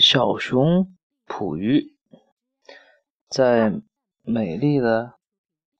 [0.00, 1.94] 小熊捕鱼，
[3.28, 3.70] 在
[4.22, 5.18] 美丽的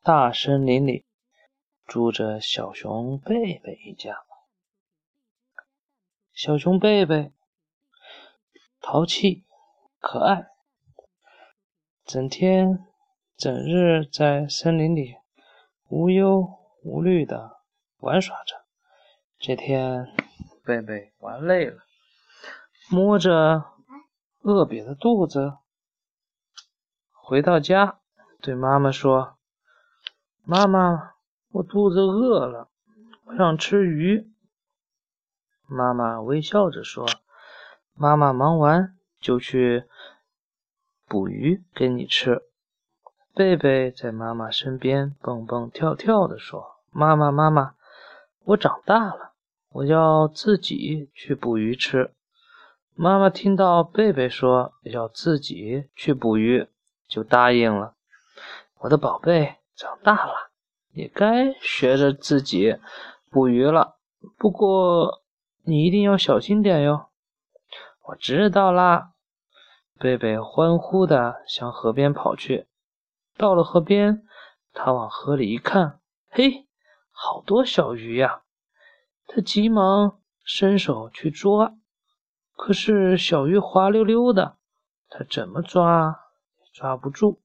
[0.03, 1.07] 大森林里
[1.87, 4.19] 住着小熊贝贝一家。
[6.35, 7.33] 小熊贝贝
[8.83, 9.47] 淘气
[10.01, 10.49] 可爱，
[12.05, 12.87] 整天
[13.39, 15.15] 整日在森林里
[15.89, 16.47] 无忧
[16.83, 17.63] 无虑的
[18.01, 18.67] 玩耍着。
[19.39, 20.15] 这天，
[20.63, 21.79] 贝贝玩累了，
[22.91, 23.80] 摸着。
[24.43, 25.59] 饿瘪的肚子，
[27.13, 28.01] 回到家
[28.41, 29.37] 对妈妈说
[30.45, 31.13] ：“妈妈，
[31.53, 32.71] 我肚子饿了，
[33.27, 34.33] 我想吃鱼。”
[35.69, 37.07] 妈妈微笑着说
[37.93, 39.85] ：“妈妈忙完就去
[41.07, 42.41] 捕鱼给你吃。”
[43.35, 47.75] 贝贝在妈妈身边蹦蹦跳跳地说：“妈妈，妈妈，
[48.45, 49.35] 我长大了，
[49.69, 52.15] 我要自己去捕鱼吃。”
[52.95, 56.69] 妈妈听到贝贝说要自己去捕鱼，
[57.09, 57.95] 就答应了。
[58.81, 60.51] 我的宝贝长大了，
[60.93, 62.77] 也该学着自己
[63.31, 63.97] 捕鱼了。
[64.37, 65.23] 不过
[65.63, 67.07] 你一定要小心点哟。
[68.05, 69.13] 我知道啦。
[69.99, 72.67] 贝贝欢呼的向河边跑去。
[73.37, 74.27] 到了河边，
[74.73, 76.67] 他往河里一看，嘿，
[77.11, 78.43] 好多小鱼呀！
[79.27, 81.77] 他急忙伸手去捉。
[82.63, 84.59] 可是小鱼滑溜溜的，
[85.09, 86.21] 他怎么抓
[86.59, 87.41] 也抓不住。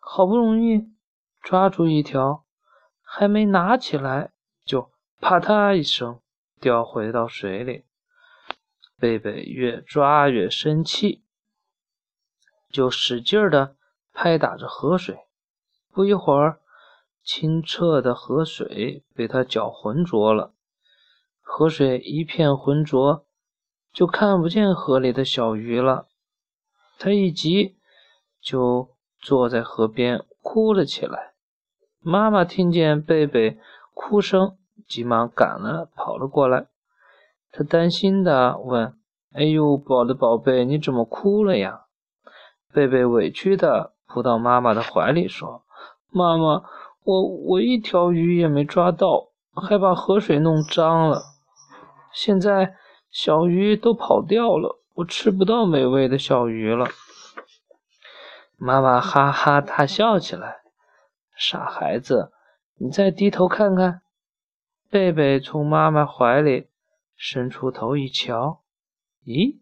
[0.00, 0.88] 好不容易
[1.40, 2.44] 抓住一条，
[3.00, 4.32] 还没拿起来，
[4.64, 6.20] 就啪嗒一声
[6.60, 7.84] 掉回到水里。
[8.98, 11.22] 贝贝越抓越生气，
[12.68, 13.76] 就使劲儿的
[14.12, 15.16] 拍打着河水。
[15.92, 16.60] 不一会儿，
[17.22, 20.52] 清澈的河水被他搅浑浊了，
[21.40, 23.24] 河水一片浑浊。
[23.98, 26.06] 就看不见河里的小鱼了。
[27.00, 27.74] 他一急，
[28.40, 31.32] 就坐在河边哭了起来。
[31.98, 33.58] 妈妈听见贝贝
[33.92, 34.56] 哭声，
[34.86, 36.68] 急忙赶了跑了过来。
[37.50, 38.94] 他担心的问
[39.34, 41.86] ：“哎呦，我的宝贝，你怎么哭了呀？”
[42.72, 45.64] 贝贝委屈的扑到妈妈的怀里说
[46.12, 46.62] ：“妈妈，
[47.02, 51.20] 我我一条鱼也没抓到，还把河水弄脏了。
[52.12, 52.76] 现在……”
[53.10, 56.86] 小鱼都跑掉了，我吃不到美味的小鱼了。
[58.56, 60.58] 妈妈哈哈大笑起来
[61.36, 62.32] ：“傻孩子，
[62.76, 64.02] 你再低头看看。”
[64.90, 66.68] 贝贝从妈妈怀里
[67.16, 68.62] 伸出头一瞧，
[69.24, 69.58] 咦，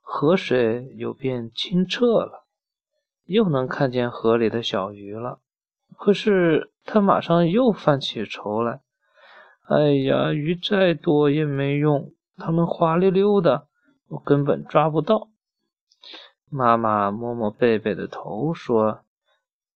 [0.00, 2.46] 河水又变清澈了，
[3.24, 5.40] 又能看见河里的小鱼了。
[5.96, 8.80] 可是他马上又犯起愁来
[9.68, 12.12] ：“哎呀，鱼再多也没用。”
[12.44, 13.68] 它们滑溜溜的，
[14.08, 15.28] 我根本抓不到。
[16.50, 19.04] 妈妈摸摸贝贝的头，说：“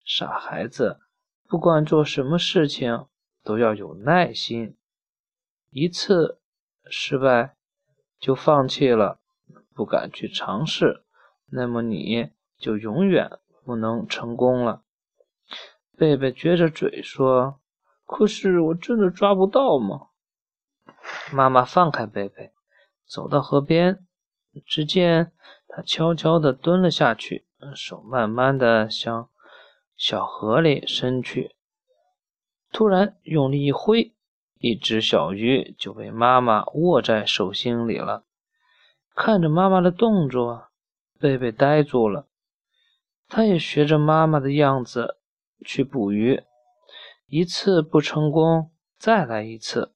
[0.04, 0.98] 傻孩子，
[1.46, 3.06] 不管做什么事情
[3.44, 4.76] 都要有耐心。
[5.70, 6.40] 一次
[6.90, 7.54] 失败
[8.18, 9.20] 就放弃了，
[9.72, 11.04] 不敢去尝试，
[11.48, 14.82] 那么你就永远不能成功了。”
[15.96, 17.60] 贝贝撅着嘴说
[18.04, 20.08] ：“可是我真的抓不到吗？”
[21.32, 22.52] 妈妈放开贝贝，
[23.06, 24.04] 走到河边，
[24.66, 25.32] 只见
[25.68, 29.28] 他悄悄地蹲了下去，手慢慢地向
[29.96, 31.54] 小河里伸去。
[32.72, 34.12] 突然用力一挥，
[34.58, 38.24] 一只小鱼就被妈妈握在手心里了。
[39.14, 40.68] 看着妈妈的动作，
[41.18, 42.26] 贝贝呆住了。
[43.28, 45.16] 他也学着妈妈的样子
[45.64, 46.42] 去捕鱼，
[47.26, 49.94] 一次不成功，再来一次。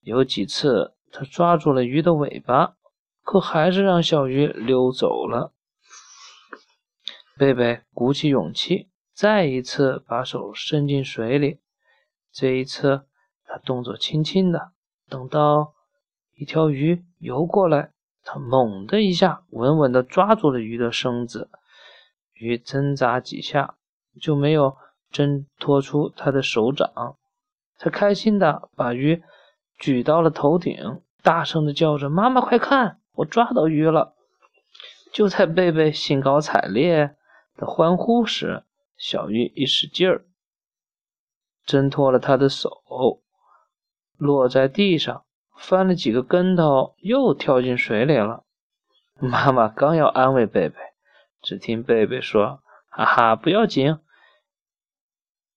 [0.00, 2.74] 有几次，他抓住了鱼的尾巴，
[3.22, 5.52] 可还是让小鱼溜走了。
[7.36, 11.60] 贝贝鼓起勇气，再一次把手伸进水里。
[12.32, 13.02] 这一次，
[13.44, 14.72] 他动作轻轻的，
[15.10, 15.74] 等到
[16.34, 17.92] 一条鱼游过来，
[18.24, 21.50] 他猛的一下，稳稳的抓住了鱼的身子。
[22.32, 23.74] 鱼挣扎几下，
[24.18, 24.78] 就没有
[25.10, 27.18] 挣脱出他的手掌。
[27.76, 29.22] 他开心的把鱼。
[29.78, 34.14] 举到了头顶，大声的叫着：“妈妈，快看，我抓到鱼了！”
[35.12, 37.16] 就在贝贝兴高采烈
[37.56, 38.64] 的欢呼时，
[38.96, 40.24] 小鱼一使劲儿，
[41.64, 42.82] 挣脱了他的手，
[44.16, 45.24] 落在地上，
[45.56, 48.44] 翻了几个跟头，又跳进水里了。
[49.20, 50.76] 妈妈刚要安慰贝贝，
[51.40, 53.98] 只听贝贝说：“哈哈，不要紧，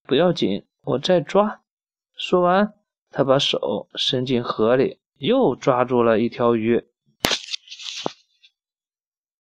[0.06, 1.62] 不要紧，我再抓。”
[2.16, 2.74] 说完。
[3.12, 6.84] 他把手伸进河里，又抓住了一条鱼。